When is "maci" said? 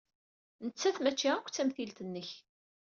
1.01-1.27